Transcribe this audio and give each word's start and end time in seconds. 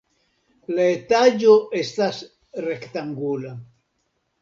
La 0.77 0.87
etaĝo 0.93 1.53
estas 1.83 2.25
rektangula. 2.69 3.57